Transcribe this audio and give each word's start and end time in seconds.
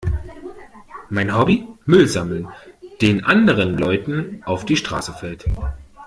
Mein 1.11 1.35
Hobby? 1.35 1.67
Müll 1.85 2.07
sammeln, 2.07 2.47
den 3.03 3.23
anderen 3.23 3.77
Leuten 3.77 4.41
auf 4.45 4.65
die 4.65 4.75
Straße 4.75 5.13
fällt. 5.13 5.45